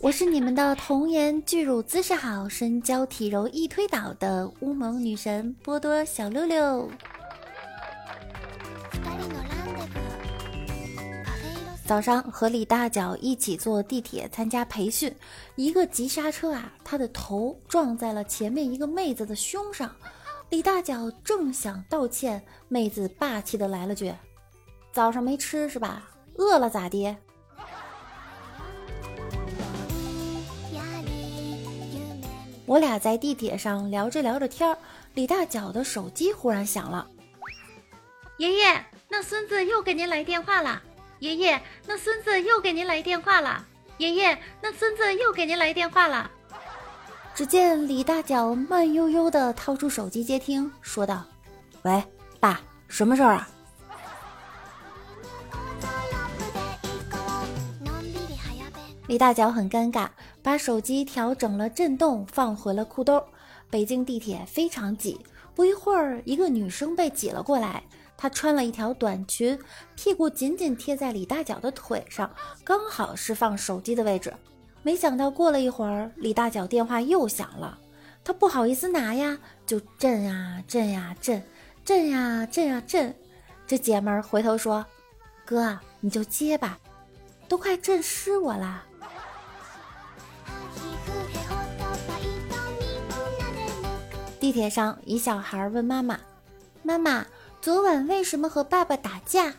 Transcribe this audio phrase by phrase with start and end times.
[0.00, 6.88] 我是你们的童颜巨乳姿势好、身娇体柔易推倒的乌蒙女神波多小六六。
[9.04, 15.14] 二人のランデブーカフェイロ早上和李大脚一起坐地铁参加培训，
[15.56, 19.94] 一个急刹车啊，他的头撞在了前面一个妹子的胸上。
[20.48, 24.14] 李大脚正想道歉，妹子霸气的来了句：“
[24.92, 26.10] 早上没吃是吧？
[26.36, 27.14] 饿了咋的
[32.66, 34.78] 我俩在地铁上聊着聊着天儿，
[35.14, 37.06] 李大脚的手机忽然响了。
[38.38, 40.80] 爷爷，那孙子又给您来电话了。
[41.18, 43.66] 爷爷，那孙子又给您来电话了。
[43.98, 46.30] 爷爷，那孙子又给您来电话了。
[47.34, 52.02] 只见李大脚慢悠悠地掏出手机接听，说道：“喂，
[52.38, 53.48] 爸，什么事儿啊？”
[57.84, 60.08] のんびり早べ李大脚很尴尬，
[60.45, 63.19] 把手机调整了震动，放回了裤兜。
[63.71, 65.19] 北京地铁非常挤，
[65.55, 67.81] 不一会儿，一个女生被挤了过来。
[68.15, 69.57] 她穿了一条短裙，
[69.95, 72.29] 屁股紧紧贴在李大脚的腿上，
[72.63, 74.31] 刚好是放手机的位置。
[74.83, 77.79] 没想到过了一会儿，李大脚电话又响了，
[78.23, 81.41] 他不好意思拿呀，就震呀震呀震，
[81.83, 83.15] 震呀震呀震。
[83.65, 84.85] 这姐们儿回头说
[85.43, 86.77] ：“哥，你就接吧，
[87.47, 88.85] 都快震湿我啦。”
[94.45, 96.19] 地铁上，一小孩问妈妈
[96.83, 97.25] ：“妈妈，
[97.63, 99.51] 昨晚为什么和爸爸打架？”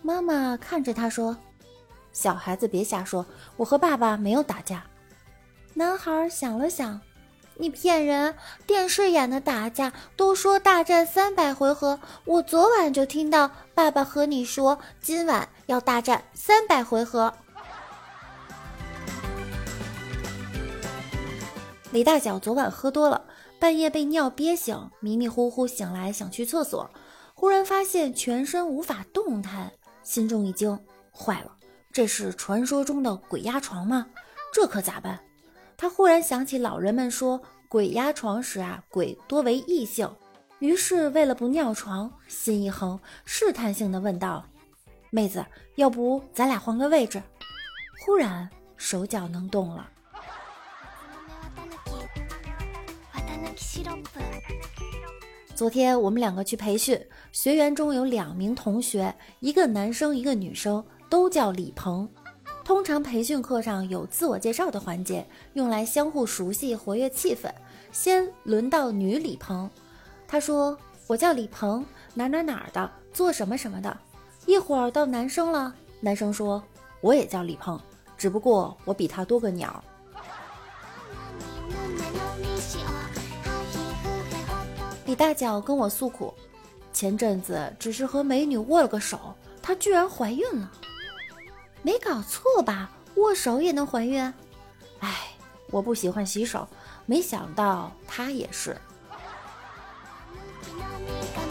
[0.00, 1.36] 妈妈看着他说
[2.14, 3.26] ：“小孩子别瞎说，
[3.56, 4.84] 我和爸爸没有打架。”
[5.74, 7.00] 男孩想了想
[7.58, 8.36] ：“你骗人！
[8.64, 17.34] 电视演的打架都说大战三百回合，我昨晚就听到爸爸和你说今晚要大战三百回合。”
[21.90, 23.20] 李大脚昨晚喝多了，
[23.62, 26.90] 半夜被尿憋醒，迷迷糊糊醒来想去厕所，
[27.32, 29.70] 忽然发现全身无法动弹，
[30.02, 30.76] 心中一惊，
[31.12, 31.56] 坏了，
[31.92, 34.04] 这是传说中的鬼压床吗？
[34.52, 35.20] 这可咋办？
[35.76, 40.12] 他忽然想起老人们说鬼压床时啊，鬼多为异性，
[40.58, 44.44] 于是为了不尿床，心一横，试探性的问道
[45.10, 45.46] ：“妹子，
[45.76, 47.22] 要不咱俩换个位置？”
[48.04, 49.88] 忽然手脚能动了。
[55.54, 57.00] 昨天我们两个去培训，
[57.30, 62.08] 学员中有两名同学，一个男生，一个女生，都叫李鹏。
[62.64, 67.50] 通常培训课上有自我介绍的环节，用来相互熟悉、活跃气氛。
[67.92, 69.68] 先轮到女李鹏，
[70.26, 70.76] 她说
[71.06, 71.84] ：“我叫李鹏，
[72.14, 73.96] 哪哪哪儿的，做什么什么的。”
[74.46, 76.62] 一会儿到男生了，男生说
[77.02, 77.78] ：“我也叫李鹏，
[78.16, 79.82] 只不过我比他多个鸟。”
[85.11, 86.33] 李大脚跟我诉苦，
[86.91, 90.71] 前阵子只是和美女握了个手，她居然怀孕了。
[91.81, 92.91] 没搞错吧？
[93.15, 94.21] 握手也能怀孕？
[94.99, 95.29] 哎，
[95.71, 96.67] 我不喜欢洗手，
[97.05, 98.75] 没想到她也是。
[100.61, 101.41] きの女神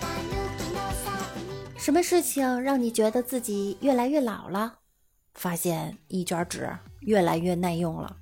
[0.00, 1.10] 綿抜きのさ
[1.76, 4.74] 什么事情让你觉得自己越来越老了？
[5.34, 6.70] 发现一卷纸
[7.00, 8.16] 越来越耐用了。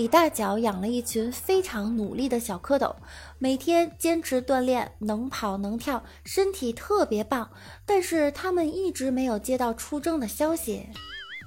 [0.00, 2.96] 李大脚养了一群非常努力的小蝌蚪，
[3.38, 7.50] 每天坚持锻炼，能跑能跳，身体特别棒。
[7.84, 10.88] 但是他们一直没有接到出征的消息，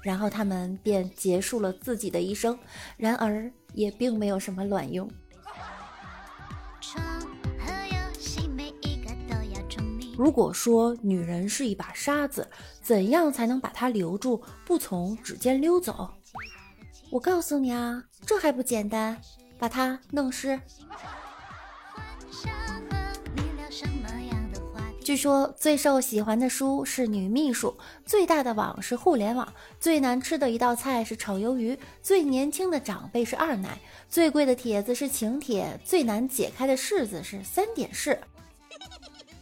[0.03, 2.55] 然后他们便结束了自己的一生。
[2.95, 5.09] 然而也并没有什么卵用。
[10.15, 12.47] 如果说女人是一把沙子，
[12.83, 16.07] 怎样才能把她留住，不从指尖溜走？
[17.13, 19.15] 我告诉你啊，这还不简单，
[19.59, 20.59] 把它弄湿。
[25.03, 29.47] 据说最受喜欢的书是《女秘书》，最大的网是互联网，
[29.79, 33.77] 最难吃的一道菜是炒鱿鱼，最年轻的长辈是二奶，
[34.09, 38.19] 最贵的帖子是请帖，最难解开的式子是三点式。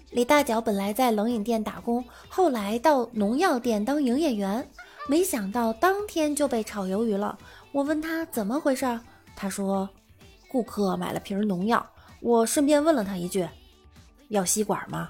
[0.09, 4.69] 李大脚本来在冷饮店打工，后来到农药店当营业员，
[5.07, 7.39] 没想到当天就被炒鱿鱼了。
[7.71, 8.99] 我问他怎么回事，
[9.35, 9.89] 他说
[10.49, 11.89] ：“顾客买了瓶农药，
[12.19, 13.47] 我顺便问了他一句，
[14.27, 15.09] 要吸管吗？”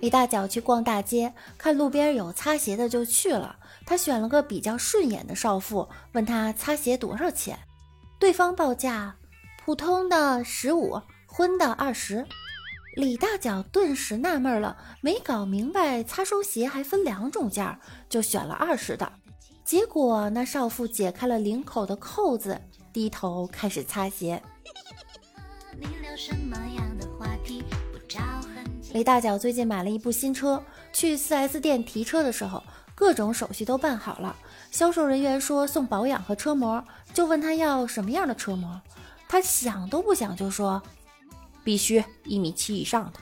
[0.00, 3.56] 李大脚去逛大街，看路边有擦鞋的就去了。
[3.86, 7.58] 他选了个比较顺眼的少妇，问他擦鞋多少钱，
[8.18, 9.16] 对方报价
[9.64, 12.26] 普通的十五，荤的二十。
[12.96, 19.10] 李大脚顿时纳闷了，没搞明白擦双鞋还分两种价，就选了二十的。
[19.64, 22.60] 结果那少妇解开了领口的扣子，
[22.92, 24.42] 低头开始擦鞋。
[28.92, 30.62] 李大脚最近买了一部新车，
[30.92, 32.62] 去 4S 店提车的时候，
[32.94, 34.36] 各种手续都办好了。
[34.70, 36.84] 销售人员说送保养和车模，
[37.14, 38.78] 就问他要什么样的车模，
[39.26, 40.82] 他想都不想就说。
[41.62, 43.20] 必须一米七以上的。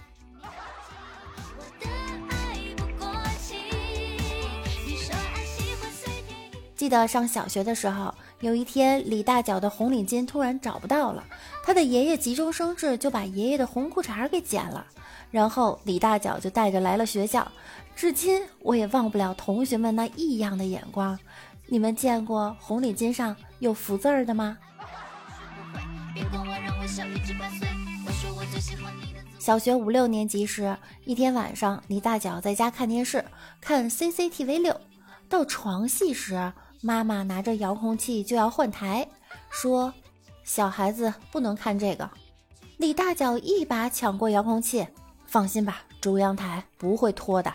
[6.75, 11.23] 记得上小学的时候，有一天李大脚的红领巾突然找不到了，
[11.63, 14.87] 他的爷爷急中生智，就把爷爷的红裤衩给剪了，
[15.31, 17.47] 然后李大脚就带着来了学校。
[17.95, 21.19] 至今我也忘不了同学们那异样的眼光。
[21.67, 24.57] 你们见过红领巾上有福字儿的吗？
[29.39, 33.25] 小学五六年级时，一天晚上，李大脚在家看电视，
[33.61, 34.79] 看 CCTV 六。
[35.29, 36.53] 到床戏时，
[36.83, 39.09] 妈妈拿着遥控器就要换台，
[39.51, 39.93] 说
[40.45, 42.09] ：“小孩子不能看这个。”
[42.77, 44.87] 李大脚一把抢过遥控器，
[45.27, 47.53] 放心吧，中央台不会拖的。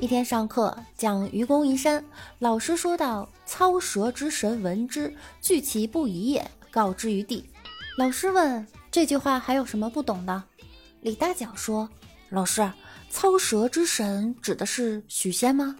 [0.00, 2.04] 一天上课讲愚公移山，
[2.38, 7.50] 老师说道：“操蛇之神闻之，惧其不已也，告之于地。”
[7.98, 10.44] 老师问：“这句话还有什么不懂的？”
[11.02, 11.90] 李大脚说
[12.30, 12.72] ：“老师，
[13.10, 15.74] 操蛇之神指的是许仙吗？”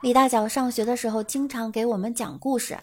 [0.00, 2.78] 李大脚上学的时候经常给我们讲故事。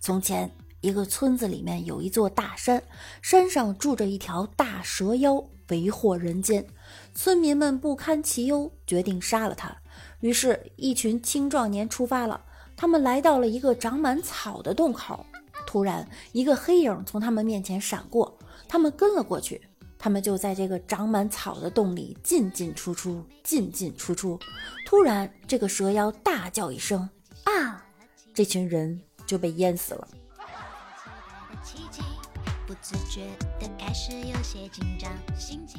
[0.00, 2.82] 从前，一个村子里面有一座大山，
[3.22, 5.42] 山上住着一条大蛇妖。
[5.70, 6.66] 为祸人间，
[7.14, 9.80] 村民们不堪其忧，决定杀了他。
[10.20, 12.44] 于是，一群青壮年出发了。
[12.76, 15.24] 他们来到了一个长满草的洞口。
[15.66, 19.60] 突然，一个黑影从他们面前闪过，他们跟了过去。
[19.98, 24.38] 他们就在这个长满草的洞里进进出出，进进出出。
[24.86, 27.06] 突然，这个蛇妖大叫一声
[27.44, 27.84] ：“啊！”
[28.32, 30.08] 这群人就被淹死了。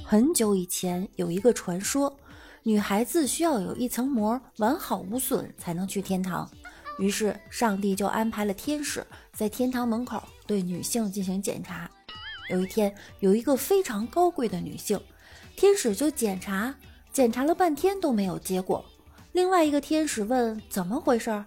[0.06, 2.16] 很久以前，有一个传说，
[2.64, 6.50] 女孩子需要有一层膜完好无损才能去天堂。
[7.00, 11.90] 于是，上帝就安排了天使在天堂门口对女性进行检查。
[12.50, 15.00] 有一天，有一个非常高贵的女性，
[15.56, 16.76] 天使就检查，
[17.12, 18.86] 检查了半天都没有结果。
[19.32, 21.44] 另外一个天使问怎么回事，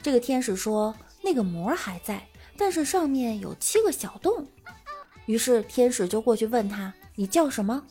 [0.00, 2.24] 这个天使说那个膜还在，
[2.56, 4.46] 但是上面有七个小洞。
[5.26, 7.82] 于是天使就过去问他：“你叫什么？”“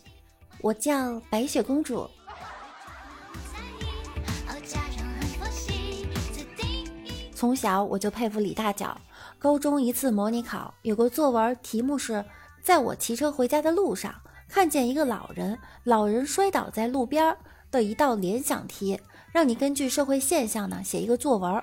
[0.61, 2.09] 我叫白雪公主。”
[7.41, 9.01] 从小我就佩服李大脚。
[9.39, 12.23] 高中一次模拟考，有个作文题目是
[12.61, 14.13] ：“在我骑车回家的路上，
[14.47, 17.35] 看见一个老人，老人摔倒在路边
[17.71, 21.59] 的一道联想题，让你根据社会现象呢写一个作文。”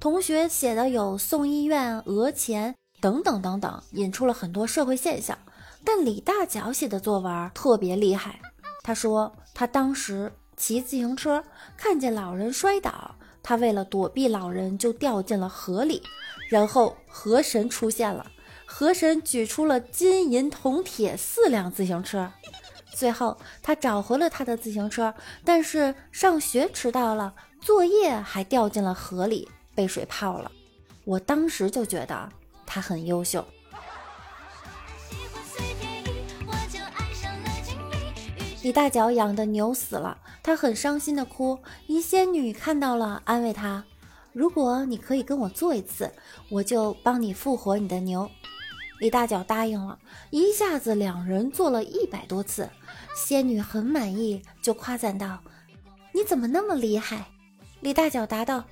[0.00, 2.74] 同学写的有送医院、讹钱。
[3.02, 5.36] 等等等等，引出了很多社会现象。
[5.84, 8.40] 但李大脚写的作文特别厉害。
[8.82, 11.44] 他说，他当时骑自行车，
[11.76, 13.14] 看见老人摔倒，
[13.48, 16.02] 他为了躲避老人，就掉进了河里。
[16.50, 18.30] 然后河神出现了，
[18.66, 22.30] 河神举出了金银铜铁四辆自行车。
[22.92, 25.14] 最后他找回了他的自行车，
[25.46, 30.52] 但是上学迟到了，作业还掉进了河里，被水泡了。
[31.06, 32.28] 我当时就觉得。
[32.66, 33.42] 他很优秀。
[38.68, 41.58] 李大脚养的牛死了，他很伤心的哭。
[41.86, 43.82] 一仙女看到了，安慰他
[44.34, 46.12] ：“如果你可以跟我做一次，
[46.50, 48.30] 我就帮你复活你的牛。”
[49.00, 49.98] 李大脚答应了，
[50.28, 52.68] 一下子两人做了一百多次。
[53.16, 55.38] 仙女很满意，就夸赞道
[56.12, 57.24] ：“你怎么那么厉害？”
[57.80, 58.62] 李大脚答道：“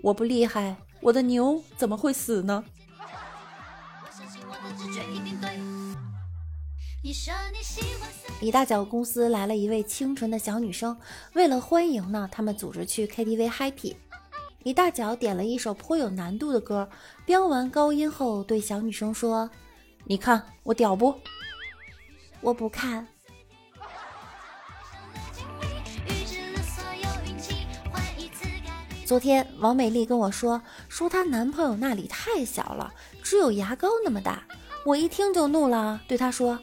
[0.00, 2.62] 我不厉害，我的牛怎么会死呢？”
[7.02, 7.99] 你说你喜欢
[8.40, 10.96] 李大脚公司来了一位清纯的小女生，
[11.34, 13.94] 为了欢迎呢，他们组织去 KTV happy
[14.62, 16.88] 李大脚点了一首颇有难度的歌，
[17.26, 19.50] 飙完高音后对小女生说，
[20.04, 21.14] 你看我屌不？
[22.40, 23.06] 我不看。
[29.04, 34.44] 昨天王美丽跟我说说她男朋友那里太小了，只有牙膏那么大，
[34.86, 36.58] 我一听就怒了，对她说。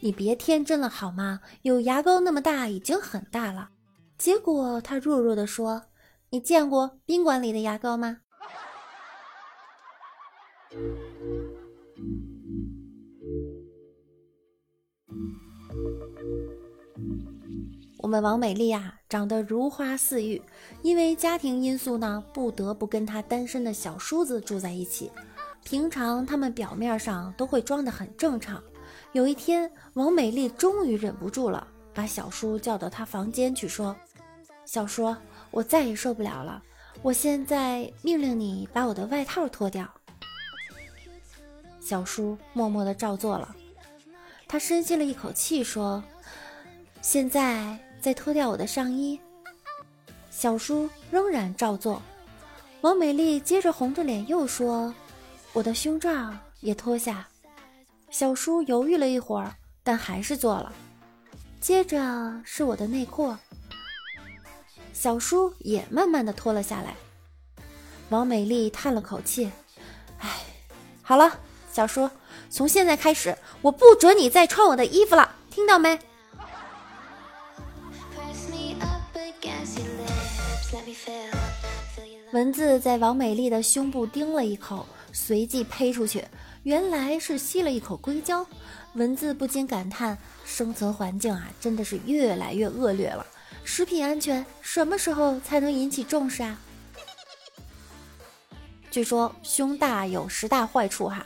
[0.00, 1.40] 你别天真了好吗？
[1.62, 3.70] 有牙膏那么大已经很大了。”
[4.18, 5.84] 结果他弱弱的说
[6.30, 8.18] ：“你见过宾馆里的牙膏吗？”
[18.00, 20.40] 我们王美丽啊，长得如花似玉，
[20.82, 25.10] 因为家庭因素呢，不得不跟她单身的小叔子住在一起。
[25.62, 28.62] 平常他们表面上都会装得很正常。
[29.12, 33.94] 有一天，王美丽终于忍不住了，把小叔叫到她房间去说
[34.64, 35.14] ：“小叔，
[35.50, 36.62] 我再也受不了了，
[37.02, 39.88] 我现在命令你把我的外套脱掉。”
[41.80, 43.54] 小叔默默地照做了。
[44.46, 46.02] 他深吸了一口气说
[47.02, 49.20] ：“现在。”再脱掉我的上衣，
[50.30, 52.00] 小叔仍然照做。
[52.80, 54.94] 王美丽接着红着脸又说
[55.52, 57.28] ：“我的胸罩也脱下。”
[58.10, 60.72] 小叔犹豫了一会儿，但还是做了。
[61.60, 63.34] 接着是我的内裤，
[64.92, 66.94] 小叔也慢慢的脱了下来。
[68.08, 69.50] 王美丽叹了口气
[70.20, 70.40] ：“哎，
[71.02, 71.38] 好了，
[71.70, 72.08] 小叔，
[72.48, 75.98] 从现在开始，我不准你再穿我的衣服了，听到没？”
[82.32, 86.24] 蚊子在王美丽的胸部叮了一口，随即呸出去，
[86.62, 88.46] 原来是吸了一口硅胶。
[88.94, 93.26] 蚊子不禁感叹：生存环境啊，真的是越来越恶劣了。
[93.64, 96.58] 食品安全什么时候才能引起重视啊？
[98.90, 101.24] 据说胸大有十大坏处哈，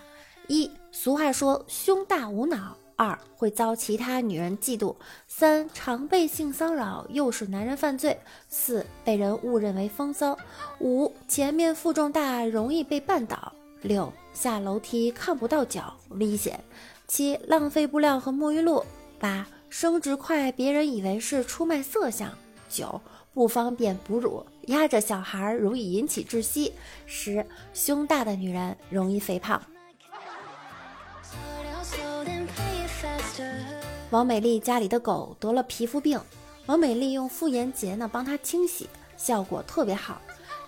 [0.48, 2.76] 一，俗话说胸大无脑。
[2.94, 4.94] 二会遭其他女人嫉妒，
[5.26, 8.16] 三常被性骚扰，诱使男人犯罪，
[8.48, 10.38] 四被人误认为风骚，
[10.78, 16.62] 五前面负重大，容易被绊倒，六下楼梯看不到脚，危险，
[17.06, 18.84] 七浪费布料和沐浴露，
[19.18, 22.30] 八生殖快，别人以为是出卖色相，
[22.68, 23.00] 九
[23.34, 26.72] 不方便哺乳，压着小孩容易引起窒息，
[27.06, 29.62] 十胸大的女人容易肥胖。
[34.10, 36.20] 王美丽家里的狗得了皮肤病，
[36.66, 40.20] 王美丽用妇炎洁呢帮它清洗，效果特别好。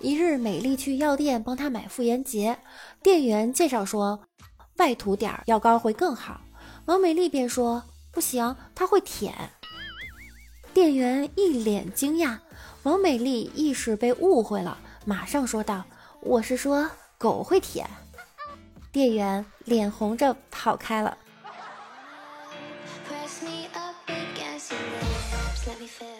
[0.04, 2.58] 一日，美丽去药店帮她买妇炎洁，
[3.02, 4.20] 店员介绍说
[4.76, 6.42] 外涂点药膏会更好，
[6.84, 7.82] 王美丽便说
[8.12, 9.34] 不行，它会舔。
[10.75, 12.38] 店员一脸惊讶，
[12.82, 15.82] 王美丽意识被误会了，马上说道
[16.20, 17.88] ：“我是说狗会舔。”
[18.92, 21.16] 店员脸红着跑开了。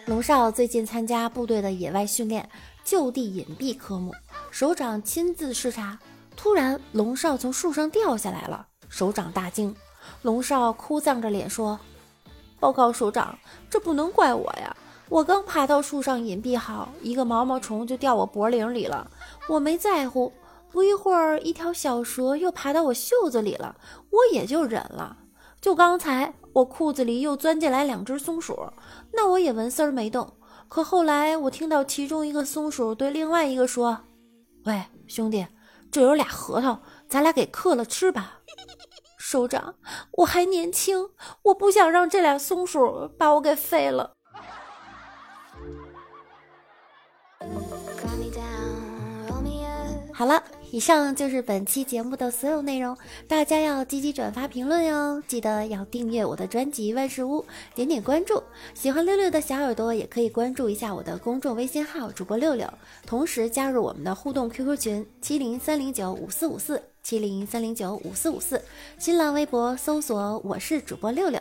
[0.07, 2.49] 龙少最近参加部队的野外训练，
[2.85, 4.13] 就地隐蔽科目，
[4.51, 5.97] 首长亲自视察。
[6.37, 9.75] 突然，龙少从树上掉下来了，首长大惊。
[10.21, 11.79] 龙少哭丧着脸说
[12.61, 13.35] ：“报告首长，
[13.71, 14.77] 这不能怪我呀！
[15.09, 19.09] 我刚爬到树上隐蔽好，一个毛毛虫就掉我脖领里了，
[19.49, 20.31] 我没在乎。
[20.71, 23.75] 不一会儿，一条小蛇又爬到我袖子里了，
[24.11, 25.17] 我也就忍了。
[25.59, 28.57] 就刚才。”我裤子里又钻进来两只松鼠，
[29.11, 30.31] 那我也纹丝儿没动。
[30.67, 33.97] 可后来我听到其中一个松鼠对另外一个说
[34.65, 35.47] ：“喂，兄弟，
[35.89, 38.39] 这有俩核桃，咱俩给嗑了吃吧。”
[39.17, 39.75] 首长，
[40.11, 41.09] 我还年轻，
[41.43, 44.13] 我不想让这俩松鼠把我给废了。
[50.13, 50.43] 好了。
[50.75, 52.97] 以上就是本期节目的所有内容，
[53.29, 55.23] 大家要积极转发评论哟！
[55.25, 57.39] 记得要订阅我的专辑《万事屋》，
[57.73, 58.43] 点点关注。
[58.73, 62.69] 喜欢六六的小耳朵也可以关注一下我的公众微信号“主播六六”，
[63.07, 68.61] 同时加入我们的互动 QQ 群七零三零九五四五四七零三零九五四五四。
[68.97, 71.39] 新浪微博搜索“我是主播六六”，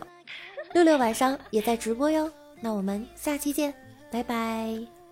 [0.75, 2.31] 六六晚上也在直播哟。
[2.61, 3.75] 那我们下期见，
[4.13, 5.04] 拜拜。